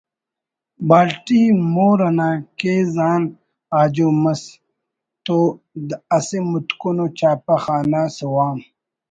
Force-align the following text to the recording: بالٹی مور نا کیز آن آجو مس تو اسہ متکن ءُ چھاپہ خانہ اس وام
بالٹی 0.87 1.41
مور 1.73 1.99
نا 2.17 2.29
کیز 2.59 2.89
آن 3.09 3.21
آجو 3.79 4.07
مس 4.21 4.41
تو 5.25 5.37
اسہ 6.17 6.39
متکن 6.51 6.97
ءُ 7.03 7.07
چھاپہ 7.17 7.55
خانہ 7.63 8.01
اس 8.07 8.17
وام 8.33 8.57